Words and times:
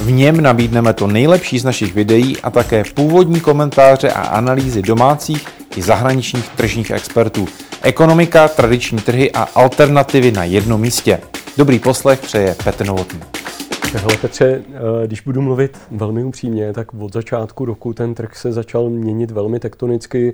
V 0.00 0.10
něm 0.10 0.40
nabídneme 0.40 0.92
to 0.92 1.06
nejlepší 1.06 1.58
z 1.58 1.64
našich 1.64 1.94
videí 1.94 2.36
a 2.40 2.50
také 2.50 2.82
původní 2.94 3.40
komentáře 3.40 4.10
a 4.10 4.20
analýzy 4.20 4.82
domácích 4.82 5.48
i 5.76 5.82
zahraničních 5.82 6.48
tržních 6.48 6.90
expertů. 6.90 7.48
Ekonomika, 7.82 8.48
tradiční 8.48 8.98
trhy 8.98 9.32
a 9.32 9.42
alternativy 9.54 10.32
na 10.32 10.44
jednom 10.44 10.80
místě. 10.80 11.20
Dobrý 11.56 11.78
poslech 11.78 12.20
přeje 12.20 12.56
Petr 12.64 12.86
Novotný. 12.86 13.20
Hele 13.94 14.16
Petře, 14.20 14.46
eh, 14.46 15.06
když 15.06 15.20
budu 15.20 15.42
mluvit 15.42 15.78
velmi 15.90 16.24
upřímně, 16.24 16.72
tak 16.72 16.94
od 16.94 17.12
začátku 17.12 17.64
roku 17.64 17.92
ten 17.92 18.14
trh 18.14 18.36
se 18.36 18.52
začal 18.52 18.90
měnit 18.90 19.30
velmi 19.30 19.60
tektonicky. 19.60 20.32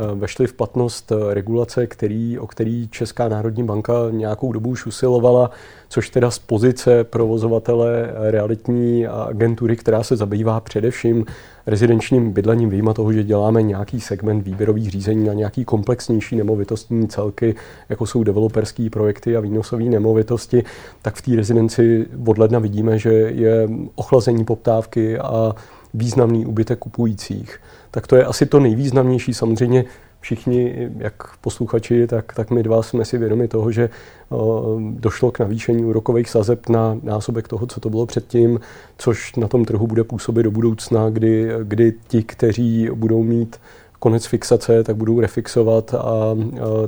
Eh, 0.00 0.14
vešly 0.14 0.46
v 0.46 0.52
platnost 0.52 1.12
eh, 1.12 1.34
regulace, 1.34 1.86
který, 1.86 2.38
o 2.38 2.46
který 2.46 2.88
Česká 2.88 3.28
národní 3.28 3.64
banka 3.64 3.92
nějakou 4.10 4.52
dobu 4.52 4.70
už 4.70 4.86
usilovala, 4.86 5.50
což 5.88 6.10
teda 6.10 6.30
z 6.30 6.38
pozice 6.38 7.04
provozovatele 7.04 8.10
realitní 8.30 9.06
agentury, 9.06 9.76
která 9.76 10.02
se 10.02 10.16
zabývá 10.16 10.60
především 10.60 11.24
rezidenčním 11.66 12.32
bydlením, 12.32 12.70
výjima 12.70 12.94
toho, 12.94 13.12
že 13.12 13.24
děláme 13.24 13.62
nějaký 13.62 14.00
segment 14.00 14.42
výběrových 14.42 14.90
řízení 14.90 15.24
na 15.24 15.32
nějaký 15.32 15.64
komplexnější 15.64 16.36
nemovitostní 16.36 17.08
celky, 17.08 17.54
jako 17.88 18.06
jsou 18.06 18.24
developerské 18.24 18.90
projekty 18.90 19.36
a 19.36 19.40
výnosové 19.40 19.84
nemovitosti, 19.84 20.64
tak 21.02 21.14
v 21.14 21.22
té 21.22 21.36
rezidenci 21.36 22.06
od 22.26 22.38
ledna 22.38 22.58
vidíme, 22.58 22.98
že 22.98 23.12
je 23.12 23.68
ochlazení 23.94 24.44
poptávky 24.44 25.18
a 25.18 25.54
významný 25.94 26.46
úbytek 26.46 26.78
kupujících. 26.78 27.60
Tak 27.90 28.06
to 28.06 28.16
je 28.16 28.24
asi 28.24 28.46
to 28.46 28.60
nejvýznamnější. 28.60 29.34
Samozřejmě 29.34 29.84
všichni, 30.20 30.90
jak 30.98 31.36
posluchači, 31.36 32.06
tak, 32.06 32.32
tak 32.34 32.50
my 32.50 32.62
dva 32.62 32.82
jsme 32.82 33.04
si 33.04 33.18
vědomi 33.18 33.48
toho, 33.48 33.72
že 33.72 33.90
o, 34.30 34.76
došlo 34.90 35.30
k 35.30 35.38
navýšení 35.38 35.84
úrokových 35.84 36.30
sazeb 36.30 36.68
na 36.68 36.98
násobek 37.02 37.48
toho, 37.48 37.66
co 37.66 37.80
to 37.80 37.90
bylo 37.90 38.06
předtím, 38.06 38.60
což 38.98 39.36
na 39.36 39.48
tom 39.48 39.64
trhu 39.64 39.86
bude 39.86 40.04
působit 40.04 40.42
do 40.42 40.50
budoucna, 40.50 41.10
kdy, 41.10 41.48
kdy 41.62 41.94
ti, 42.08 42.22
kteří 42.22 42.88
budou 42.94 43.22
mít 43.22 43.60
konec 43.98 44.26
fixace, 44.26 44.84
tak 44.84 44.96
budou 44.96 45.20
refixovat 45.20 45.94
a, 45.94 46.00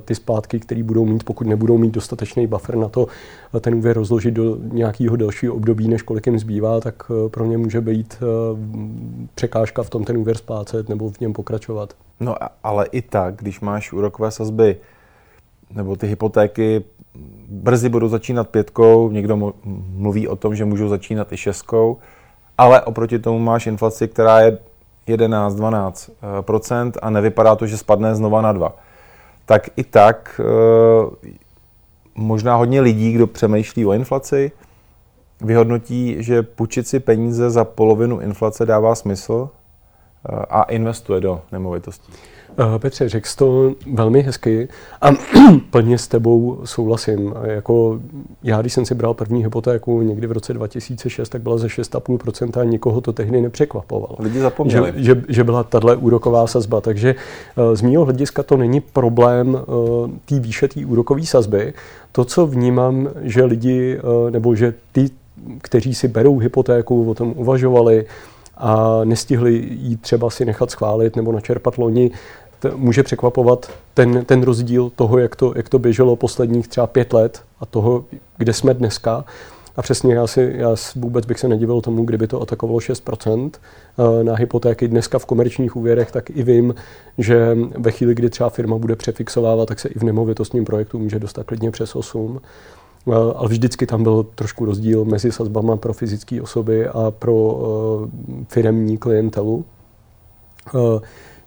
ty 0.05 0.15
splátky, 0.15 0.61
které 0.61 0.83
budou 0.83 1.05
mít, 1.05 1.25
pokud 1.25 1.47
nebudou 1.47 1.79
mít 1.79 1.95
dostatečný 1.95 2.47
buffer 2.47 2.77
na 2.77 2.89
to 2.89 3.07
ten 3.61 3.75
úvěr 3.75 3.97
rozložit 3.97 4.35
do 4.35 4.57
nějakého 4.73 5.17
dalšího 5.17 5.55
období, 5.55 5.89
než 5.89 6.03
kolik 6.03 6.27
jim 6.27 6.39
zbývá, 6.39 6.81
tak 6.81 7.11
e, 7.27 7.29
pro 7.29 7.45
ně 7.45 7.59
může 7.59 7.81
být 7.81 8.15
e, 8.15 8.27
překážka 9.35 9.83
v 9.83 9.91
tom 9.91 10.05
ten 10.05 10.17
úvěr 10.17 10.37
splácet 10.37 10.89
nebo 10.89 11.11
v 11.11 11.21
něm 11.21 11.33
pokračovat. 11.33 11.95
No 12.21 12.35
ale 12.63 12.87
i 12.87 13.03
tak, 13.03 13.37
když 13.37 13.61
máš 13.61 13.93
úrokové 13.93 14.31
sazby 14.31 14.77
nebo 15.75 15.97
ty 15.97 16.07
hypotéky 16.07 16.85
brzy 17.49 17.89
budou 17.89 18.09
začínat 18.09 18.49
pětkou, 18.49 19.11
někdo 19.11 19.53
mluví 19.95 20.29
o 20.29 20.37
tom, 20.37 20.57
že 20.57 20.65
můžou 20.65 20.89
začínat 20.89 21.33
i 21.33 21.37
šestkou, 21.37 21.97
ale 22.59 22.83
oproti 22.83 23.19
tomu 23.19 23.39
máš 23.39 23.67
inflaci, 23.67 24.09
která 24.09 24.41
je 24.41 24.59
11-12 25.17 26.11
eh, 26.97 26.99
a 27.03 27.11
nevypadá 27.11 27.57
to, 27.57 27.67
že 27.67 27.79
spadne 27.79 28.15
znova 28.15 28.43
na 28.43 28.53
2. 28.53 28.73
Tak 29.47 29.69
i 29.77 29.85
tak 29.85 30.41
eh, 30.41 31.31
možná 32.15 32.57
hodně 32.57 32.81
lidí, 32.81 33.13
kdo 33.13 33.27
přemýšlí 33.27 33.87
o 33.87 33.93
inflaci, 33.93 34.53
vyhodnotí, 35.41 36.17
že 36.19 36.43
půjčit 36.43 36.89
si 36.89 37.01
peníze 37.01 37.51
za 37.51 37.65
polovinu 37.65 38.21
inflace 38.21 38.67
dává 38.67 38.95
smysl 38.95 39.49
eh, 39.49 40.47
a 40.51 40.63
investuje 40.63 41.21
do 41.21 41.43
nemovitostí. 41.53 42.13
Eh, 42.59 42.79
Petře, 42.79 43.09
řekl 43.09 43.29
jsi 43.29 43.37
to 43.37 43.75
velmi 43.93 44.23
hezky 44.23 44.69
a 45.01 45.11
plně 45.71 45.99
s 45.99 46.09
tebou 46.09 46.61
souhlasím. 46.65 47.35
Jako 47.45 48.01
já, 48.43 48.61
když 48.61 48.73
jsem 48.73 48.87
si 48.87 48.95
bral 48.95 49.15
první 49.15 49.43
hypotéku 49.43 50.03
někdy 50.03 50.27
v 50.27 50.33
roce 50.33 50.55
2006, 50.55 51.29
tak 51.29 51.43
byla 51.43 51.59
ze 51.59 51.67
6,5% 51.67 52.61
a 52.61 52.65
nikoho 52.65 53.01
to 53.01 53.13
tehdy 53.13 53.41
nepřekvapovalo. 53.41 54.17
Lidi 54.19 54.41
zapomněli. 54.41 54.93
Že, 54.97 55.03
že, 55.05 55.23
že 55.29 55.45
byla 55.45 55.63
tahle 55.63 55.97
úroková 55.97 56.47
sazba. 56.47 56.81
Takže 56.81 57.15
eh, 57.57 57.77
z 57.77 57.83
mého 57.83 58.05
hlediska 58.05 58.43
to 58.43 58.57
není 58.57 58.81
problém 58.81 59.59
eh, 59.59 59.65
té 60.25 60.41
výše 60.41 60.69
té 60.69 60.87
úrokové 60.87 61.27
sazby. 61.27 61.75
To, 62.13 62.25
co 62.25 62.47
vnímám, 62.47 63.09
že 63.23 63.45
lidi, 63.45 63.99
nebo 64.31 64.55
že 64.55 64.75
ty, 64.93 65.11
kteří 65.63 65.95
si 65.95 66.09
berou 66.09 66.39
hypotéku, 66.39 67.11
o 67.11 67.15
tom 67.15 67.33
uvažovali, 67.37 68.07
a 68.61 69.01
nestihli 69.05 69.69
jí 69.71 69.97
třeba 69.97 70.31
si 70.31 70.45
nechat 70.45 70.71
schválit 70.71 71.17
nebo 71.17 71.33
načerpat 71.33 71.79
loni, 71.79 72.11
může 72.77 73.03
překvapovat 73.03 73.71
ten, 73.95 74.25
ten 74.25 74.43
rozdíl 74.43 74.91
toho, 74.97 75.19
jak 75.19 75.37
to, 75.37 75.53
jak 75.57 75.69
to 75.69 75.79
běželo 75.79 76.17
posledních 76.17 76.69
třeba 76.69 76.87
pět 76.87 77.13
let 77.13 77.43
a 77.61 77.67
toho, 77.67 78.05
kde 78.37 78.53
jsme 78.53 78.75
dneska. 78.75 79.25
A 79.77 79.83
přesně 79.83 80.15
já, 80.15 80.27
si, 80.27 80.53
já 80.57 80.75
vůbec 80.97 81.27
bych 81.27 81.39
se 81.39 81.49
nedivil 81.49 81.81
tomu, 81.81 82.05
kdyby 82.05 82.27
to 82.27 82.43
atakovalo 82.43 82.79
6% 82.79 83.51
eh, 83.53 84.25
na 84.25 84.35
hypotéky 84.35 84.89
dneska 84.89 85.19
v 85.19 85.27
komerčních 85.27 85.77
úvěrech, 85.77 86.13
tak 86.13 86.31
i 86.31 86.43
vím, 86.43 86.75
že 87.19 87.57
ve 87.79 87.91
chvíli, 87.91 88.15
kdy 88.15 88.31
třeba 88.31 88.51
firma 88.51 88.79
bude 88.79 88.97
přefixovávat, 88.97 89.69
tak 89.69 89.81
se 89.81 89.89
i 89.89 89.99
v 89.99 90.03
nemovitostním 90.03 90.65
projektu 90.65 90.99
může 90.99 91.19
dostat 91.19 91.47
klidně 91.47 91.71
přes 91.71 91.97
8. 91.97 92.41
Eh, 93.09 93.15
ale 93.37 93.49
vždycky 93.49 93.87
tam 93.87 94.03
byl 94.03 94.23
trošku 94.23 94.65
rozdíl 94.65 95.05
mezi 95.05 95.33
sazbama 95.33 95.77
pro 95.77 95.93
fyzické 95.93 96.43
osoby 96.43 96.89
a 96.89 97.11
pro 97.11 97.59
eh, 97.63 98.45
firemní 98.49 98.99
klientelu. 98.99 99.65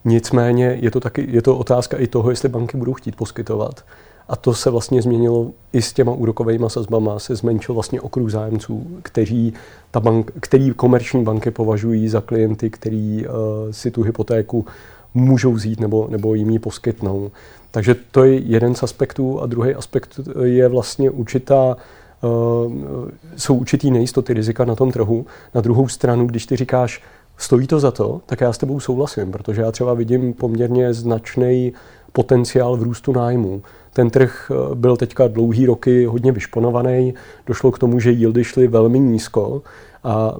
Nicméně 0.06 0.78
je 0.82 0.92
to, 0.92 1.00
taky, 1.00 1.28
je 1.30 1.42
to 1.42 1.58
otázka 1.58 1.98
i 1.98 2.08
toho, 2.08 2.30
jestli 2.30 2.50
banky 2.50 2.78
budou 2.78 2.94
chtít 2.94 3.16
poskytovat. 3.16 3.86
A 4.28 4.36
to 4.36 4.54
se 4.54 4.70
vlastně 4.70 5.02
změnilo 5.02 5.52
i 5.74 5.82
s 5.82 5.94
těma 5.94 6.12
úrokovými 6.12 6.66
sazbama. 6.68 7.20
Se 7.20 7.36
zmenšil 7.36 7.74
vlastně 7.74 8.02
okruh 8.02 8.32
zájemců, 8.32 8.88
kteří, 9.04 9.54
ta 9.92 10.00
bank, 10.00 10.32
který 10.40 10.72
komerční 10.72 11.24
banky 11.24 11.52
považují 11.52 12.10
za 12.10 12.22
klienty, 12.22 12.70
který 12.70 13.26
uh, 13.28 13.34
si 13.72 13.92
tu 13.92 14.04
hypotéku 14.04 14.66
můžou 15.14 15.54
vzít 15.54 15.80
nebo, 15.80 16.08
nebo 16.10 16.36
jim 16.36 16.50
ji 16.50 16.60
poskytnou. 16.60 17.32
Takže 17.72 17.96
to 18.12 18.24
je 18.24 18.40
jeden 18.40 18.76
z 18.76 18.84
aspektů. 18.84 19.42
A 19.42 19.46
druhý 19.46 19.76
aspekt 19.76 20.20
je 20.44 20.68
vlastně 20.68 21.10
určitá 21.10 21.78
uh, 22.22 23.10
jsou 23.36 23.56
určitý 23.56 23.92
nejistoty 23.92 24.34
rizika 24.34 24.66
na 24.66 24.76
tom 24.76 24.92
trhu. 24.92 25.26
Na 25.54 25.62
druhou 25.62 25.88
stranu, 25.88 26.28
když 26.28 26.46
ty 26.46 26.56
říkáš, 26.56 27.04
stojí 27.38 27.68
to 27.68 27.80
za 27.80 27.92
to, 27.92 28.22
tak 28.26 28.42
já 28.42 28.54
s 28.54 28.58
tebou 28.58 28.80
souhlasím, 28.80 29.32
protože 29.32 29.62
já 29.62 29.72
třeba 29.72 29.94
vidím 29.94 30.34
poměrně 30.34 30.94
značný 30.94 31.74
potenciál 32.12 32.78
v 32.78 32.84
růstu 32.84 33.14
nájmu. 33.14 33.62
Ten 33.94 34.10
trh 34.10 34.52
eh, 34.52 34.76
byl 34.76 34.98
teďka 34.98 35.28
dlouhý 35.28 35.66
roky 35.66 36.06
hodně 36.06 36.32
vyšponovaný, 36.32 37.14
došlo 37.48 37.72
k 37.72 37.80
tomu, 37.80 38.00
že 38.00 38.12
yieldy 38.12 38.44
šly 38.44 38.68
velmi 38.68 39.00
nízko 39.00 39.62
a, 40.04 40.36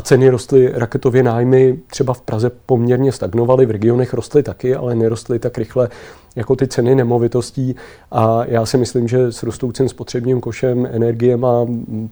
ceny 0.00 0.28
rostly 0.28 0.72
raketově 0.74 1.22
nájmy, 1.22 1.78
třeba 1.86 2.14
v 2.14 2.20
Praze 2.20 2.50
poměrně 2.66 3.12
stagnovaly, 3.12 3.66
v 3.66 3.70
regionech 3.70 4.14
rostly 4.14 4.42
taky, 4.42 4.74
ale 4.74 4.94
nerostly 4.94 5.38
tak 5.38 5.58
rychle 5.58 5.88
jako 6.36 6.56
ty 6.56 6.68
ceny 6.68 6.94
nemovitostí 6.94 7.74
a 8.10 8.44
já 8.44 8.66
si 8.66 8.78
myslím, 8.78 9.08
že 9.08 9.32
s 9.32 9.42
rostoucím 9.42 9.88
spotřebním 9.88 10.40
košem, 10.40 10.88
energiema, 10.92 11.66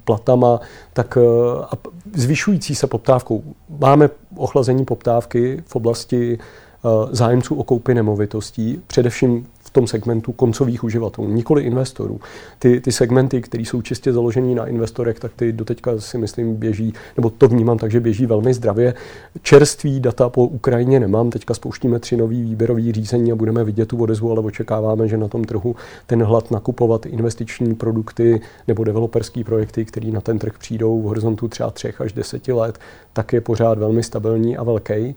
platama, 0.05 0.61
tak 0.93 1.19
eh, 1.21 1.65
a 1.71 1.73
zvyšující 2.15 2.75
se 2.75 2.87
poptávkou. 2.87 3.43
Máme 3.79 4.11
ochlazení 4.37 4.85
poptávky 4.85 5.63
v 5.67 5.77
oblasti 5.77 6.39
eh, 6.39 6.89
zájemců 7.11 7.55
o 7.55 7.65
koupy 7.65 7.95
nemovitostí, 7.95 8.83
především 8.87 9.47
tom 9.73 9.87
segmentu 9.87 10.33
koncových 10.33 10.85
uživatelů, 10.85 11.29
nikoli 11.29 11.63
investorů. 11.63 12.21
Ty, 12.59 12.81
ty 12.81 12.93
segmenty, 12.93 13.43
které 13.43 13.63
jsou 13.63 13.83
čistě 13.83 14.13
založené 14.13 14.55
na 14.55 14.67
investorech, 14.67 15.21
tak 15.21 15.33
ty 15.37 15.53
doteďka 15.53 16.01
si 16.01 16.19
myslím 16.19 16.57
běží, 16.57 16.95
nebo 17.17 17.31
to 17.31 17.49
vnímám 17.49 17.79
tak, 17.79 17.91
že 17.91 18.01
běží 18.01 18.27
velmi 18.27 18.55
zdravě. 18.55 18.95
Čerství 19.43 20.01
data 20.01 20.29
po 20.29 20.45
Ukrajině 20.45 21.01
nemám, 21.01 21.31
teďka 21.31 21.55
spouštíme 21.55 21.99
tři 21.99 22.17
nový 22.17 22.43
výběrový 22.43 22.93
řízení 22.93 23.33
a 23.33 23.35
budeme 23.35 23.65
vidět 23.65 23.87
tu 23.87 24.03
odezvu, 24.03 24.31
ale 24.31 24.41
očekáváme, 24.41 25.09
že 25.09 25.17
na 25.17 25.29
tom 25.29 25.45
trhu 25.45 25.77
ten 26.07 26.23
hlad 26.23 26.51
nakupovat 26.51 27.07
investiční 27.07 27.75
produkty 27.75 28.41
nebo 28.69 28.85
developerské 28.85 29.45
projekty, 29.45 29.85
které 29.85 30.11
na 30.11 30.21
ten 30.21 30.39
trh 30.39 30.53
přijdou 30.59 31.03
v 31.03 31.05
horizontu 31.05 31.49
třeba 31.49 31.71
třech 31.71 32.01
až 32.01 32.13
deseti 32.13 32.53
let, 32.53 32.79
tak 33.13 33.33
je 33.33 33.41
pořád 33.41 33.79
velmi 33.79 34.03
stabilní 34.03 34.57
a 34.57 34.63
velký. 34.63 35.15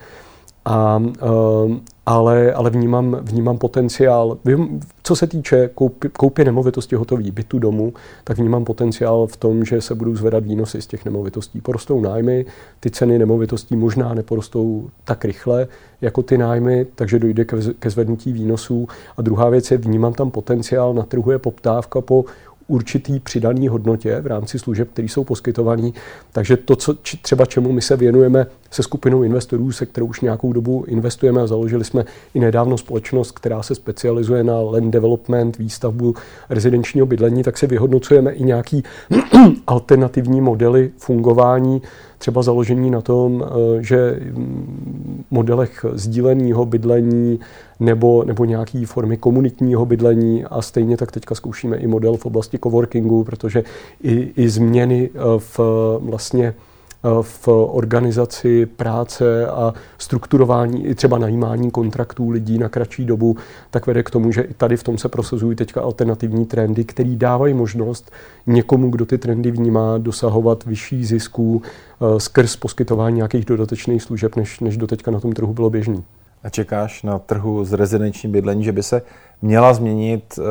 A, 0.65 1.03
ale, 2.05 2.53
ale 2.53 2.69
vnímám, 2.69 3.17
vnímám 3.21 3.57
potenciál. 3.57 4.37
Co 5.03 5.15
se 5.15 5.27
týče 5.27 5.69
koupy, 5.75 6.09
koupy 6.09 6.43
nemovitosti 6.45 6.95
hotový 6.95 7.31
bytu 7.31 7.59
domu, 7.59 7.93
tak 8.23 8.37
vnímám 8.37 8.65
potenciál 8.65 9.27
v 9.27 9.37
tom, 9.37 9.65
že 9.65 9.81
se 9.81 9.95
budou 9.95 10.15
zvedat 10.15 10.43
výnosy 10.43 10.81
z 10.81 10.87
těch 10.87 11.05
nemovitostí. 11.05 11.61
Porostou 11.61 12.01
nájmy, 12.01 12.45
ty 12.79 12.91
ceny 12.91 13.19
nemovitostí 13.19 13.75
možná 13.75 14.13
neporostou 14.13 14.89
tak 15.03 15.25
rychle 15.25 15.67
jako 16.01 16.21
ty 16.21 16.37
nájmy, 16.37 16.87
takže 16.95 17.19
dojde 17.19 17.45
ke 17.79 17.89
zvednutí 17.89 18.33
výnosů. 18.33 18.87
A 19.17 19.21
druhá 19.21 19.49
věc 19.49 19.71
je, 19.71 19.77
vnímám 19.77 20.13
tam 20.13 20.31
potenciál, 20.31 20.93
na 20.93 21.03
trhu 21.03 21.31
je 21.31 21.39
poptávka 21.39 22.01
po 22.01 22.25
určitý 22.67 23.19
přidaný 23.19 23.67
hodnotě 23.67 24.21
v 24.21 24.27
rámci 24.27 24.59
služeb, 24.59 24.89
které 24.93 25.07
jsou 25.07 25.23
poskytované. 25.23 25.91
Takže 26.31 26.57
to, 26.57 26.75
co, 26.75 26.93
třeba 27.21 27.45
čemu 27.45 27.71
my 27.71 27.81
se 27.81 27.97
věnujeme 27.97 28.47
se 28.71 28.83
skupinou 28.83 29.23
investorů, 29.23 29.71
se 29.71 29.85
kterou 29.85 30.05
už 30.05 30.21
nějakou 30.21 30.53
dobu 30.53 30.85
investujeme 30.87 31.41
a 31.41 31.47
založili 31.47 31.83
jsme 31.83 32.05
i 32.33 32.39
nedávno 32.39 32.77
společnost, 32.77 33.31
která 33.31 33.63
se 33.63 33.75
specializuje 33.75 34.43
na 34.43 34.61
land 34.61 34.91
development, 34.91 35.57
výstavbu 35.57 36.15
rezidenčního 36.49 37.05
bydlení, 37.05 37.43
tak 37.43 37.57
se 37.57 37.67
vyhodnocujeme 37.67 38.31
i 38.31 38.43
nějaký 38.43 38.83
alternativní 39.67 40.41
modely 40.41 40.91
fungování 40.97 41.81
třeba 42.17 42.41
založení 42.41 42.91
na 42.91 43.01
tom, 43.01 43.43
eh, 43.45 43.83
že 43.83 44.19
modelech 45.31 45.85
sdíleného 45.93 46.65
bydlení 46.65 47.39
nebo, 47.79 48.23
nebo 48.23 48.45
nějaký 48.45 48.85
formy 48.85 49.17
komunitního 49.17 49.85
bydlení. 49.85 50.45
A 50.45 50.61
stejně 50.61 50.97
tak 50.97 51.11
teďka 51.11 51.35
zkoušíme 51.35 51.77
i 51.77 51.87
model 51.87 52.17
v 52.17 52.25
oblasti 52.25 52.59
coworkingu, 52.63 53.23
protože 53.23 53.63
i, 54.03 54.31
i 54.35 54.49
změny 54.49 55.09
eh, 55.13 55.19
v 55.37 55.59
vlastně 56.01 56.53
v 57.21 57.47
organizaci 57.71 58.65
práce 58.65 59.47
a 59.47 59.73
strukturování 59.97 60.85
i 60.85 60.95
třeba 60.95 61.17
najímání 61.17 61.71
kontraktů 61.71 62.29
lidí 62.29 62.57
na 62.57 62.69
kratší 62.69 63.05
dobu, 63.05 63.37
tak 63.71 63.87
vede 63.87 64.03
k 64.03 64.09
tomu, 64.09 64.31
že 64.31 64.41
i 64.41 64.53
tady 64.53 64.77
v 64.77 64.83
tom 64.83 64.97
se 64.97 65.09
prosazují 65.09 65.55
teďka 65.55 65.81
alternativní 65.81 66.45
trendy, 66.45 66.83
které 66.83 67.15
dávají 67.15 67.53
možnost 67.53 68.11
někomu, 68.47 68.89
kdo 68.89 69.05
ty 69.05 69.17
trendy 69.17 69.51
vnímá, 69.51 69.97
dosahovat 69.97 70.65
vyšší 70.65 71.05
zisků 71.05 71.61
eh, 71.61 72.19
skrz 72.19 72.55
poskytování 72.55 73.15
nějakých 73.15 73.45
dodatečných 73.45 74.03
služeb, 74.03 74.35
než, 74.35 74.59
než 74.59 74.77
doteďka 74.77 75.11
na 75.11 75.19
tom 75.19 75.33
trhu 75.33 75.53
bylo 75.53 75.69
běžný. 75.69 76.03
A 76.43 76.49
čekáš 76.49 77.03
na 77.03 77.19
trhu 77.19 77.65
s 77.65 77.73
rezidenčním 77.73 78.31
bydlení, 78.31 78.63
že 78.63 78.71
by 78.71 78.83
se 78.83 79.01
měla 79.41 79.73
změnit 79.73 80.39
uh, 80.39 80.45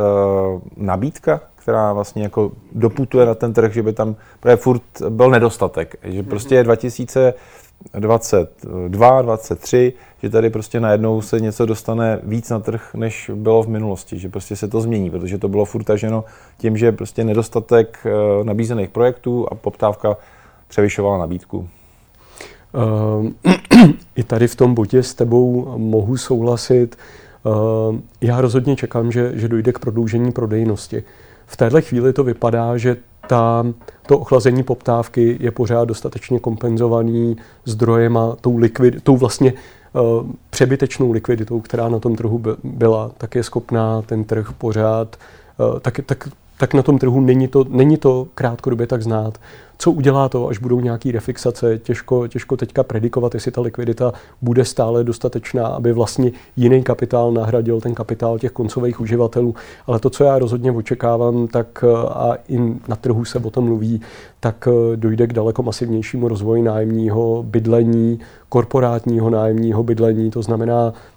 nabídka 0.76 1.40
která 1.64 1.92
vlastně 1.92 2.22
jako 2.22 2.52
doputuje 2.72 3.26
na 3.26 3.34
ten 3.34 3.52
trh, 3.52 3.72
že 3.72 3.82
by 3.82 3.92
tam 3.92 4.16
právě 4.40 4.56
furt 4.56 4.82
byl 5.08 5.30
nedostatek. 5.30 5.96
Že 6.02 6.22
prostě 6.22 6.54
je 6.54 6.64
2022, 6.64 9.22
2023, 9.22 9.92
že 10.22 10.30
tady 10.30 10.50
prostě 10.50 10.80
najednou 10.80 11.22
se 11.22 11.40
něco 11.40 11.66
dostane 11.66 12.18
víc 12.22 12.50
na 12.50 12.60
trh, 12.60 12.90
než 12.94 13.30
bylo 13.34 13.62
v 13.62 13.68
minulosti, 13.68 14.18
že 14.18 14.28
prostě 14.28 14.56
se 14.56 14.68
to 14.68 14.80
změní, 14.80 15.10
protože 15.10 15.38
to 15.38 15.48
bylo 15.48 15.64
furt 15.64 15.84
taženo 15.84 16.24
tím, 16.58 16.76
že 16.76 16.92
prostě 16.92 17.24
nedostatek 17.24 18.06
eh, 18.06 18.10
nabízených 18.44 18.90
projektů 18.90 19.46
a 19.50 19.54
poptávka 19.54 20.16
převyšovala 20.68 21.18
nabídku. 21.18 21.68
Uh, 22.74 23.30
I 24.16 24.22
tady 24.22 24.48
v 24.48 24.56
tom 24.56 24.74
bodě 24.74 25.02
s 25.02 25.14
tebou 25.14 25.78
mohu 25.78 26.16
souhlasit. 26.16 26.96
Uh, 27.42 27.52
já 28.20 28.40
rozhodně 28.40 28.76
čekám, 28.76 29.12
že, 29.12 29.32
že 29.34 29.48
dojde 29.48 29.72
k 29.72 29.78
prodloužení 29.78 30.32
prodejnosti. 30.32 31.04
V 31.46 31.56
téhle 31.56 31.82
chvíli 31.82 32.12
to 32.12 32.24
vypadá, 32.24 32.76
že 32.76 32.96
ta, 33.26 33.66
to 34.06 34.18
ochlazení 34.18 34.62
poptávky 34.62 35.36
je 35.40 35.50
pořád 35.50 35.84
dostatečně 35.84 36.40
kompenzovaný 36.40 37.36
zdrojema, 37.64 38.36
tou, 38.40 38.56
likvid, 38.56 39.02
tou 39.02 39.16
vlastně 39.16 39.52
uh, 39.92 40.26
přebytečnou 40.50 41.10
likviditou, 41.10 41.60
která 41.60 41.88
na 41.88 41.98
tom 41.98 42.16
trhu 42.16 42.42
byla, 42.64 43.10
tak 43.18 43.34
je 43.34 43.42
schopná 43.42 44.02
ten 44.02 44.24
trh 44.24 44.52
pořád, 44.58 45.16
uh, 45.72 45.78
tak, 45.78 46.00
tak 46.06 46.28
tak 46.58 46.74
na 46.74 46.82
tom 46.82 46.98
trhu 46.98 47.20
není 47.20 47.48
to, 47.48 47.64
není 47.68 47.96
to 47.96 48.26
krátkodobě 48.34 48.86
tak 48.86 49.02
znát. 49.02 49.38
Co 49.78 49.92
udělá 49.92 50.28
to, 50.28 50.48
až 50.48 50.58
budou 50.58 50.80
nějaké 50.80 51.12
refixace, 51.12 51.78
těžko, 51.78 52.28
těžko 52.28 52.56
teďka 52.56 52.82
predikovat, 52.82 53.34
jestli 53.34 53.50
ta 53.50 53.60
likvidita 53.60 54.12
bude 54.42 54.64
stále 54.64 55.04
dostatečná, 55.04 55.66
aby 55.66 55.92
vlastně 55.92 56.32
jiný 56.56 56.82
kapitál 56.82 57.32
nahradil 57.32 57.80
ten 57.80 57.94
kapitál 57.94 58.38
těch 58.38 58.52
koncových 58.52 59.00
uživatelů. 59.00 59.54
Ale 59.86 59.98
to, 59.98 60.10
co 60.10 60.24
já 60.24 60.38
rozhodně 60.38 60.72
očekávám, 60.72 61.48
tak 61.48 61.84
a 62.08 62.34
i 62.48 62.58
na 62.88 62.96
trhu 62.96 63.24
se 63.24 63.38
o 63.38 63.50
tom 63.50 63.64
mluví, 63.64 64.00
tak 64.40 64.68
dojde 64.96 65.26
k 65.26 65.32
daleko 65.32 65.62
masivnějšímu 65.62 66.28
rozvoji 66.28 66.62
nájemního 66.62 67.42
bydlení, 67.42 68.20
korporátního 68.48 69.30
nájemního 69.30 69.82
bydlení, 69.82 70.30
to 70.30 70.42
znamená 70.42 70.92
Eh, 70.92 71.13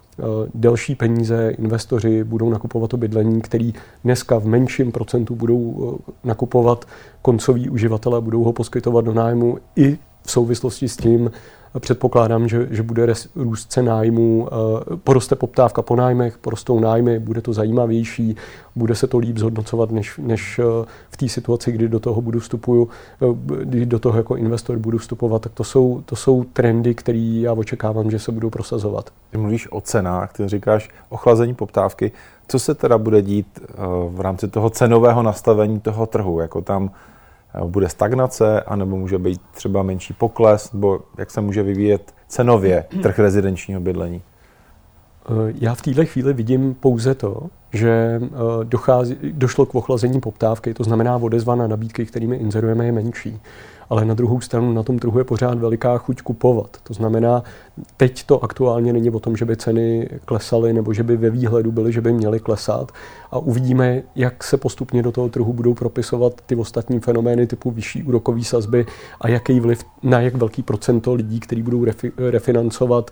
delší 0.53 0.95
peníze 0.95 1.49
investoři 1.57 2.23
budou 2.23 2.49
nakupovat 2.49 2.89
to 2.89 2.97
bydlení, 2.97 3.41
který 3.41 3.73
dneska 4.03 4.39
v 4.39 4.45
menším 4.45 4.91
procentu 4.91 5.35
budou 5.35 5.95
eh, 6.09 6.11
nakupovat 6.23 6.85
koncoví 7.21 7.69
uživatelé, 7.69 8.21
budou 8.21 8.43
ho 8.43 8.53
poskytovat 8.53 9.05
do 9.05 9.13
nájmu 9.13 9.57
i 9.75 9.97
v 10.27 10.31
souvislosti 10.31 10.89
s 10.89 10.97
tím, 10.97 11.31
Předpokládám, 11.79 12.47
že, 12.47 12.67
že 12.71 12.83
bude 12.83 13.13
růst 13.35 13.71
cen 13.71 13.85
nájmu, 13.85 14.47
eh, 14.51 14.97
poroste 15.03 15.35
poptávka 15.35 15.81
po 15.81 15.95
nájmech, 15.95 16.37
porostou 16.37 16.79
nájmy, 16.79 17.19
bude 17.19 17.41
to 17.41 17.53
zajímavější, 17.53 18.35
bude 18.75 18.95
se 18.95 19.07
to 19.07 19.17
líp 19.17 19.37
zhodnocovat, 19.37 19.91
než, 19.91 20.17
než 20.17 20.59
eh, 20.59 20.85
v 21.09 21.17
té 21.17 21.29
situaci, 21.29 21.71
kdy 21.71 21.87
do 21.89 21.99
toho 21.99 22.21
budu 22.21 22.39
vstupuju, 22.39 22.89
eh, 23.21 23.25
kdy 23.65 23.85
do 23.85 23.99
toho 23.99 24.17
jako 24.17 24.35
investor 24.35 24.77
budu 24.77 24.97
vstupovat, 24.97 25.41
tak 25.41 25.51
to 25.53 25.63
jsou, 25.63 26.01
to 26.05 26.15
jsou 26.15 26.43
trendy, 26.43 26.95
které 26.95 27.19
já 27.19 27.53
očekávám, 27.53 28.11
že 28.11 28.19
se 28.19 28.31
budou 28.31 28.49
prosazovat. 28.49 29.09
Ty 29.29 29.37
mluvíš 29.37 29.71
o 29.71 29.81
cenách, 29.81 30.33
ty 30.33 30.47
říkáš 30.47 30.89
ochlazení 31.09 31.53
poptávky. 31.53 32.11
Co 32.47 32.59
se 32.59 32.75
teda 32.75 32.97
bude 32.97 33.21
dít 33.21 33.59
v 34.09 34.21
rámci 34.21 34.47
toho 34.47 34.69
cenového 34.69 35.23
nastavení 35.23 35.79
toho 35.79 36.05
trhu? 36.05 36.39
Jako 36.39 36.61
tam 36.61 36.91
bude 37.65 37.89
stagnace, 37.89 38.61
anebo 38.61 38.97
může 38.97 39.17
být 39.17 39.41
třeba 39.51 39.83
menší 39.83 40.13
pokles, 40.13 40.73
nebo 40.73 40.99
jak 41.17 41.31
se 41.31 41.41
může 41.41 41.63
vyvíjet 41.63 42.13
cenově 42.27 42.85
trh 43.01 43.19
rezidenčního 43.19 43.81
bydlení? 43.81 44.21
Eh, 45.29 45.53
já 45.61 45.75
v 45.75 45.81
této 45.81 46.05
chvíli 46.05 46.33
vidím 46.33 46.73
pouze 46.73 47.15
to, 47.15 47.49
že 47.73 48.21
eh, 48.23 48.27
dochází, 48.63 49.17
došlo 49.31 49.65
k 49.65 49.75
ochlazení 49.75 50.19
poptávky, 50.21 50.73
to 50.73 50.83
znamená 50.83 51.17
odezva 51.17 51.55
na 51.55 51.67
nabídky, 51.67 52.05
kterými 52.05 52.35
inzerujeme, 52.35 52.85
je 52.85 52.91
menší. 52.91 53.39
Ale 53.89 54.05
na 54.05 54.13
druhou 54.13 54.41
stranu 54.41 54.73
na 54.73 54.83
tom 54.83 54.99
trhu 54.99 55.17
je 55.19 55.23
pořád 55.23 55.59
veliká 55.59 55.97
chuť 55.97 56.21
kupovat. 56.21 56.77
To 56.83 56.93
znamená, 56.93 57.43
teď 57.97 58.23
to 58.23 58.43
aktuálně 58.43 58.93
není 58.93 59.09
o 59.09 59.19
tom, 59.19 59.37
že 59.37 59.45
by 59.45 59.57
ceny 59.57 60.09
klesaly 60.25 60.73
nebo 60.73 60.93
že 60.93 61.03
by 61.03 61.17
ve 61.17 61.29
výhledu 61.29 61.71
byly, 61.71 61.91
že 61.91 62.01
by 62.01 62.13
měly 62.13 62.39
klesat. 62.39 62.91
A 63.31 63.39
uvidíme, 63.39 64.03
jak 64.15 64.43
se 64.43 64.57
postupně 64.57 65.03
do 65.03 65.11
toho 65.11 65.29
trhu 65.29 65.53
budou 65.53 65.73
propisovat 65.73 66.33
ty 66.45 66.55
ostatní 66.55 66.99
fenomény 66.99 67.47
typu 67.47 67.71
vyšší 67.71 68.03
úrokové 68.03 68.43
sazby 68.43 68.85
a 69.21 69.29
jaký 69.29 69.59
vliv 69.59 69.83
na 70.03 70.19
jak 70.19 70.35
velký 70.35 70.63
procento 70.63 71.13
lidí, 71.13 71.39
který 71.39 71.63
budou 71.63 71.85
refi, 71.85 72.11
refinancovat, 72.17 73.11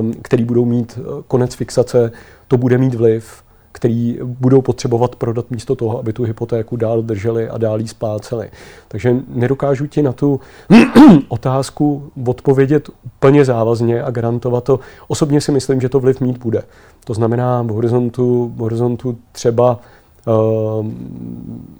um, 0.00 0.12
který 0.22 0.44
budou 0.44 0.64
mít 0.64 0.98
uh, 0.98 1.22
konec 1.22 1.54
fixace, 1.54 2.12
to 2.48 2.56
bude 2.56 2.78
mít 2.78 2.94
vliv 2.94 3.42
který 3.78 4.18
budou 4.22 4.62
potřebovat 4.62 5.16
prodat 5.16 5.50
místo 5.50 5.74
toho, 5.74 5.98
aby 5.98 6.12
tu 6.12 6.22
hypotéku 6.22 6.76
dál 6.76 7.02
drželi 7.02 7.48
a 7.48 7.58
dál 7.58 7.80
ji 7.80 7.88
spláceli. 7.88 8.50
Takže 8.88 9.16
nedokážu 9.28 9.86
ti 9.86 10.02
na 10.02 10.12
tu 10.12 10.40
otázku 11.28 12.10
odpovědět 12.26 12.90
úplně 13.06 13.44
závazně 13.44 14.02
a 14.02 14.10
garantovat 14.10 14.64
to. 14.64 14.80
Osobně 15.08 15.40
si 15.40 15.52
myslím, 15.52 15.80
že 15.80 15.88
to 15.88 16.00
vliv 16.00 16.20
mít 16.20 16.38
bude. 16.38 16.62
To 17.04 17.14
znamená 17.14 17.62
v 17.62 17.68
horizontu, 17.68 18.52
v 18.56 18.58
horizontu 18.58 19.18
třeba 19.32 19.80
uh, 20.26 20.86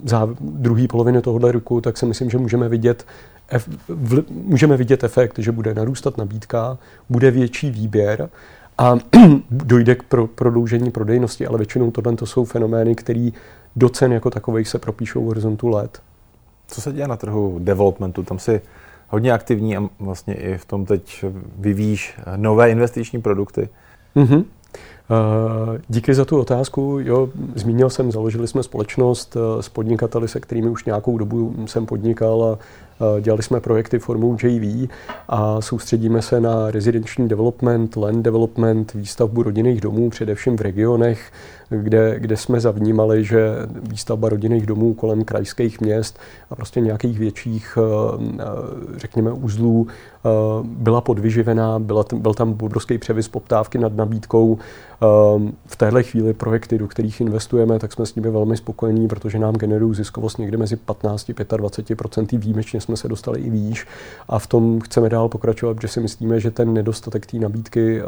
za 0.03 0.29
druhý 0.39 0.87
poloviny 0.87 1.21
tohohle 1.21 1.51
roku, 1.51 1.81
tak 1.81 1.97
si 1.97 2.05
myslím, 2.05 2.29
že 2.29 2.37
můžeme 2.37 2.69
vidět 2.69 3.05
ef, 3.49 3.69
můžeme 4.31 4.77
vidět 4.77 5.03
efekt, 5.03 5.39
že 5.39 5.51
bude 5.51 5.73
narůstat 5.73 6.17
nabídka, 6.17 6.77
bude 7.09 7.31
větší 7.31 7.71
výběr 7.71 8.29
a 8.79 8.95
dojde 9.51 9.95
k 9.95 10.03
pro, 10.03 10.27
prodloužení 10.27 10.91
prodejnosti, 10.91 11.47
ale 11.47 11.57
většinou 11.57 11.91
tohle 11.91 12.15
to 12.15 12.25
jsou 12.25 12.45
fenomény, 12.45 12.95
které 12.95 13.29
do 13.75 13.89
cen 13.89 14.13
jako 14.13 14.29
takových 14.29 14.67
se 14.67 14.79
propíšou 14.79 15.23
v 15.23 15.25
horizontu 15.25 15.67
let. 15.67 16.01
Co 16.67 16.81
se 16.81 16.93
děje 16.93 17.07
na 17.07 17.17
trhu 17.17 17.59
developmentu? 17.59 18.23
Tam 18.23 18.39
si 18.39 18.61
hodně 19.07 19.33
aktivní 19.33 19.77
a 19.77 19.89
vlastně 19.99 20.33
i 20.33 20.57
v 20.57 20.65
tom 20.65 20.85
teď 20.85 21.25
vyvíjíš 21.57 22.19
nové 22.35 22.71
investiční 22.71 23.21
produkty. 23.21 23.69
Mm-hmm. 24.15 24.43
Díky 25.89 26.13
za 26.13 26.25
tu 26.25 26.39
otázku. 26.39 26.99
Jo, 27.01 27.29
zmínil 27.55 27.89
jsem, 27.89 28.11
založili 28.11 28.47
jsme 28.47 28.63
společnost 28.63 29.37
s 29.59 29.69
podnikateli, 29.69 30.27
se 30.27 30.39
kterými 30.39 30.69
už 30.69 30.85
nějakou 30.85 31.17
dobu 31.17 31.55
jsem 31.65 31.85
podnikal 31.85 32.43
a 32.43 32.57
Dělali 33.21 33.43
jsme 33.43 33.59
projekty 33.59 33.99
formou 33.99 34.37
JV 34.43 34.89
a 35.29 35.61
soustředíme 35.61 36.21
se 36.21 36.41
na 36.41 36.71
rezidenční 36.71 37.27
development, 37.27 37.95
land 37.95 38.23
development, 38.23 38.93
výstavbu 38.93 39.43
rodinných 39.43 39.81
domů, 39.81 40.09
především 40.09 40.57
v 40.57 40.61
regionech, 40.61 41.31
kde, 41.69 42.19
kde 42.19 42.37
jsme 42.37 42.59
zavnímali, 42.59 43.23
že 43.23 43.55
výstavba 43.81 44.29
rodinných 44.29 44.65
domů 44.65 44.93
kolem 44.93 45.23
krajských 45.23 45.81
měst 45.81 46.19
a 46.49 46.55
prostě 46.55 46.81
nějakých 46.81 47.19
větších, 47.19 47.77
eh, 47.77 48.43
řekněme, 48.97 49.31
uzlů 49.31 49.87
eh, 49.89 50.29
byla 50.63 51.01
podvyživená, 51.01 51.79
byla, 51.79 52.05
byl 52.13 52.33
tam 52.33 52.51
obrovský 52.61 52.97
převis 52.97 53.27
poptávky 53.27 53.77
nad 53.77 53.95
nabídkou. 53.95 54.57
Eh, 54.57 55.05
v 55.65 55.75
téhle 55.75 56.03
chvíli 56.03 56.33
projekty, 56.33 56.77
do 56.77 56.87
kterých 56.87 57.21
investujeme, 57.21 57.79
tak 57.79 57.93
jsme 57.93 58.05
s 58.05 58.15
nimi 58.15 58.29
velmi 58.29 58.57
spokojení, 58.57 59.07
protože 59.07 59.39
nám 59.39 59.55
generují 59.55 59.95
ziskovost 59.95 60.39
někde 60.39 60.57
mezi 60.57 60.75
15 60.75 61.29
a 61.29 61.33
25% 61.57 62.39
Výjimečně 62.39 62.81
jsme 62.89 62.97
se 62.97 63.07
dostali 63.07 63.39
i 63.39 63.49
výš. 63.49 63.87
A 64.29 64.39
v 64.39 64.47
tom 64.47 64.79
chceme 64.79 65.09
dál 65.09 65.29
pokračovat, 65.29 65.73
protože 65.73 65.87
si 65.87 65.99
myslíme, 65.99 66.39
že 66.39 66.51
ten 66.51 66.73
nedostatek 66.73 67.25
té 67.25 67.37
nabídky 67.37 68.01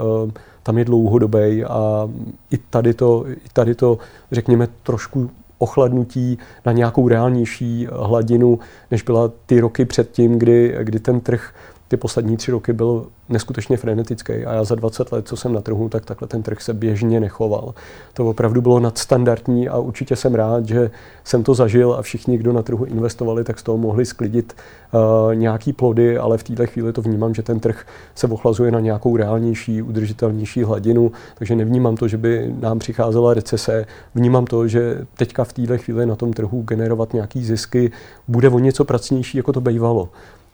tam 0.64 0.78
je 0.78 0.86
dlouhodobý 0.86 1.64
a 1.64 2.10
i 2.52 2.58
tady 2.58 2.94
to, 2.94 3.26
i 3.28 3.50
tady 3.54 3.76
to, 3.76 3.98
řekněme, 4.32 4.68
trošku 4.84 5.30
ochladnutí 5.58 6.38
na 6.66 6.72
nějakou 6.72 7.08
reálnější 7.08 7.88
hladinu, 7.92 8.60
než 8.92 9.02
byla 9.02 9.32
ty 9.46 9.60
roky 9.60 9.86
předtím, 9.86 10.40
kdy, 10.40 10.76
kdy 10.84 11.00
ten 11.00 11.20
trh 11.20 11.54
ty 11.92 11.98
poslední 11.98 12.38
tři 12.38 12.52
roky 12.52 12.74
byl 12.74 13.06
neskutečně 13.30 13.78
frenetický 13.78 14.34
a 14.34 14.54
já 14.54 14.64
za 14.64 14.76
20 14.76 15.12
let, 15.12 15.28
co 15.28 15.38
jsem 15.38 15.54
na 15.54 15.62
trhu, 15.62 15.90
tak 15.90 16.06
takhle 16.06 16.28
ten 16.28 16.44
trh 16.44 16.62
se 16.62 16.74
běžně 16.74 17.20
nechoval. 17.20 17.74
To 18.14 18.30
opravdu 18.30 18.62
bylo 18.62 18.80
nadstandardní 18.80 19.70
a 19.70 19.78
určitě 19.78 20.16
jsem 20.16 20.36
rád, 20.36 20.66
že 20.66 20.92
jsem 21.24 21.44
to 21.44 21.54
zažil 21.54 21.94
a 21.94 22.02
všichni, 22.02 22.38
kdo 22.38 22.54
na 22.54 22.62
trhu 22.62 22.86
investovali, 22.86 23.44
tak 23.44 23.60
z 23.60 23.64
toho 23.64 23.78
mohli 23.78 24.06
sklidit 24.06 24.54
uh, 24.94 25.36
nějaký 25.36 25.74
plody, 25.74 26.18
ale 26.18 26.38
v 26.38 26.44
této 26.44 26.68
chvíli 26.68 26.94
to 26.94 27.02
vnímám, 27.02 27.34
že 27.34 27.44
ten 27.44 27.60
trh 27.60 27.86
se 28.16 28.28
ochlazuje 28.28 28.72
na 28.72 28.80
nějakou 28.80 29.18
reálnější, 29.18 29.82
udržitelnější 29.82 30.64
hladinu, 30.64 31.12
takže 31.38 31.56
nevnímám 31.56 31.96
to, 31.96 32.08
že 32.08 32.18
by 32.18 32.56
nám 32.60 32.80
přicházela 32.80 33.34
recese. 33.34 33.86
Vnímám 34.16 34.46
to, 34.46 34.68
že 34.68 35.06
teďka 35.18 35.44
v 35.44 35.54
této 35.54 35.78
chvíli 35.78 36.06
na 36.06 36.16
tom 36.16 36.34
trhu 36.34 36.62
generovat 36.62 37.14
nějaký 37.14 37.46
zisky 37.46 37.92
bude 38.28 38.50
o 38.50 38.60
něco 38.60 38.86
pracnější, 38.86 39.38
jako 39.38 39.54
to 39.54 39.62
bývalo. 39.62 40.10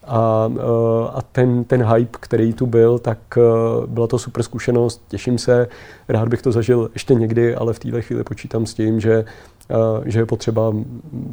A, 0.06 0.50
eh, 0.56 1.10
a 1.12 1.22
ten, 1.32 1.64
ten 1.64 1.84
hype, 1.84 2.18
který 2.20 2.52
tu 2.52 2.66
byl, 2.66 2.98
tak 2.98 3.18
eh, 3.36 3.40
byla 3.86 4.06
to 4.06 4.18
super 4.18 4.42
zkušenost, 4.42 5.02
těším 5.08 5.38
se, 5.38 5.68
rád 6.08 6.28
bych 6.28 6.42
to 6.42 6.52
zažil 6.52 6.90
ještě 6.92 7.14
někdy, 7.14 7.54
ale 7.54 7.72
v 7.72 7.78
této 7.78 8.02
chvíli 8.02 8.24
počítám 8.24 8.66
s 8.66 8.74
tím, 8.74 9.00
že, 9.00 9.24
eh, 9.70 9.74
že 10.04 10.18
je 10.18 10.26
potřeba 10.26 10.72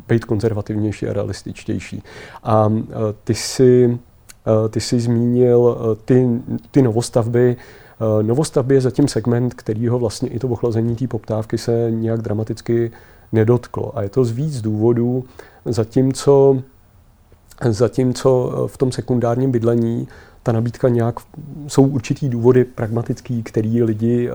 být 0.07 0.25
konzervativnější 0.25 1.07
a 1.07 1.13
realističtější. 1.13 2.03
A 2.43 2.73
ty 3.23 3.35
si, 3.35 3.99
ty 4.69 4.81
si 4.81 4.99
zmínil 4.99 5.77
ty, 6.05 6.27
ty 6.71 6.81
novostavby, 6.81 7.55
Novostavby 8.21 8.75
je 8.75 8.81
zatím 8.81 9.07
segment, 9.07 9.53
kterýho 9.53 9.99
vlastně 9.99 10.29
i 10.29 10.39
to 10.39 10.47
ochlazení 10.47 10.95
té 10.95 11.07
poptávky 11.07 11.57
se 11.57 11.87
nějak 11.89 12.21
dramaticky 12.21 12.91
nedotklo. 13.31 13.97
A 13.97 14.01
je 14.01 14.09
to 14.09 14.25
z 14.25 14.31
víc 14.31 14.61
důvodů, 14.61 15.23
zatímco 15.65 16.61
Zatímco 17.69 18.53
eh, 18.53 18.67
v 18.67 18.77
tom 18.77 18.91
sekundárním 18.91 19.51
bydlení 19.51 20.07
ta 20.43 20.51
nabídka 20.51 20.89
nějak, 20.89 21.15
jsou 21.67 21.87
určitý 21.87 22.29
důvody 22.29 22.65
pragmatický, 22.65 23.43
který 23.43 23.83
lidi, 23.83 24.29
eh, 24.29 24.33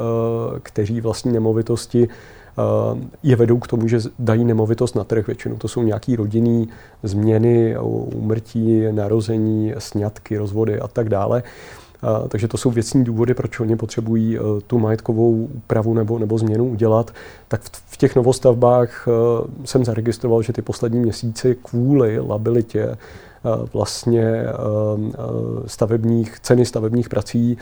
kteří 0.62 1.00
vlastní 1.00 1.33
nemovitosti, 1.33 2.09
eh, 2.09 2.62
je 3.23 3.37
vedou 3.37 3.59
k 3.59 3.67
tomu, 3.67 3.89
že 3.89 4.00
dají 4.19 4.45
nemovitost 4.45 4.97
na 4.97 5.05
trh. 5.05 5.27
Většinou 5.27 5.57
to 5.57 5.69
jsou 5.69 5.83
nějaké 5.83 6.17
rodinné 6.17 6.67
změny, 7.03 7.77
úmrtí, 8.15 8.83
narození, 8.91 9.75
sňatky, 9.79 10.37
rozvody 10.37 10.81
a 10.81 10.89
tak 10.89 11.09
dále. 11.09 11.43
Takže 12.28 12.49
to 12.49 12.57
jsou 12.57 12.71
věcní 12.71 13.04
důvody, 13.04 13.35
proč 13.35 13.61
oni 13.61 13.76
potřebují 13.76 14.38
tu 14.66 14.78
majetkovou 14.78 15.49
úpravu 15.54 15.95
nebo, 15.95 16.19
nebo 16.19 16.38
změnu 16.38 16.69
udělat. 16.69 17.11
Tak 17.49 17.61
v 17.73 17.97
těch 17.97 18.16
novostavbách 18.16 19.09
jsem 19.64 19.85
zaregistroval, 19.85 20.42
že 20.42 20.52
ty 20.52 20.62
poslední 20.62 21.00
měsíce 21.00 21.54
kvůli 21.54 22.19
labilitě 22.19 22.97
vlastně 23.73 24.23
eh, 24.23 24.47
eh, 24.49 25.18
stavebních, 25.66 26.40
ceny 26.40 26.64
stavebních 26.64 27.09
prací 27.09 27.59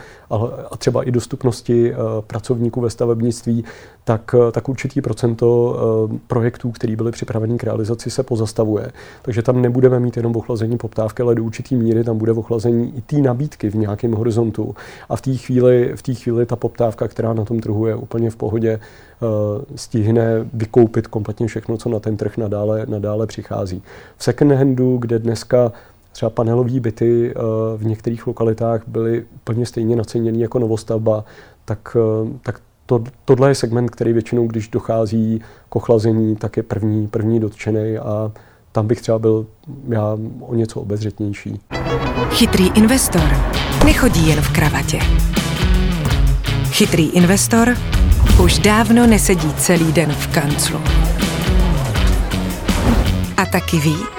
a 0.71 0.77
třeba 0.77 1.03
i 1.03 1.11
dostupnosti 1.11 1.93
pracovníků 2.27 2.81
ve 2.81 2.89
stavebnictví, 2.89 3.63
tak, 4.03 4.35
tak 4.51 4.69
určitý 4.69 5.01
procento 5.01 5.77
projektů, 6.27 6.71
které 6.71 6.95
byly 6.95 7.11
připraveny 7.11 7.57
k 7.57 7.63
realizaci, 7.63 8.11
se 8.11 8.23
pozastavuje. 8.23 8.91
Takže 9.21 9.41
tam 9.41 9.61
nebudeme 9.61 9.99
mít 9.99 10.17
jenom 10.17 10.35
ochlazení 10.35 10.77
poptávky, 10.77 11.23
ale 11.23 11.35
do 11.35 11.43
určitý 11.43 11.75
míry 11.75 12.03
tam 12.03 12.17
bude 12.17 12.31
ochlazení 12.31 12.93
i 12.97 13.01
té 13.01 13.15
nabídky 13.15 13.69
v 13.69 13.75
nějakém 13.75 14.11
horizontu. 14.11 14.75
A 15.09 15.15
v 15.15 15.21
té 15.21 15.35
chvíli, 15.35 15.91
v 15.95 16.01
té 16.01 16.13
chvíli 16.13 16.45
ta 16.45 16.55
poptávka, 16.55 17.07
která 17.07 17.33
na 17.33 17.45
tom 17.45 17.59
trhu 17.59 17.85
je 17.85 17.95
úplně 17.95 18.29
v 18.29 18.35
pohodě, 18.35 18.79
stihne 19.75 20.49
vykoupit 20.53 21.07
kompletně 21.07 21.47
všechno, 21.47 21.77
co 21.77 21.89
na 21.89 21.99
ten 21.99 22.17
trh 22.17 22.37
nadále, 22.37 22.85
nadále 22.89 23.27
přichází. 23.27 23.81
V 24.17 24.23
second 24.23 24.51
handu, 24.51 24.97
kde 24.97 25.19
dneska 25.19 25.68
třeba 26.11 26.29
panelové 26.29 26.79
byty 26.79 27.31
eh, 27.31 27.39
v 27.77 27.85
některých 27.85 28.27
lokalitách 28.27 28.81
byly 28.87 29.25
úplně 29.35 29.65
stejně 29.65 29.95
naceněny 29.95 30.39
jako 30.39 30.59
novostavba, 30.59 31.25
tak, 31.65 31.97
eh, 31.99 32.39
tak 32.43 32.61
to, 32.85 33.03
tohle 33.25 33.49
je 33.49 33.55
segment, 33.55 33.89
který 33.89 34.13
většinou, 34.13 34.47
když 34.47 34.67
dochází 34.67 35.41
k 35.69 35.75
ochlazení, 35.75 36.35
tak 36.35 36.57
je 36.57 36.63
první, 36.63 37.07
první 37.07 37.39
dotčený 37.39 37.97
a 37.97 38.31
tam 38.71 38.87
bych 38.87 39.01
třeba 39.01 39.19
byl 39.19 39.47
já 39.89 40.17
o 40.39 40.55
něco 40.55 40.81
obezřetnější. 40.81 41.59
Chytrý 42.29 42.67
investor 42.67 43.29
nechodí 43.85 44.27
jen 44.27 44.41
v 44.41 44.53
kravatě. 44.53 44.99
Chytrý 46.71 47.09
investor 47.09 47.77
už 48.43 48.59
dávno 48.59 49.07
nesedí 49.07 49.53
celý 49.53 49.91
den 49.91 50.11
v 50.11 50.27
kanclu. 50.27 50.79
A 53.37 53.45
taky 53.45 53.77
ví, 53.79 54.18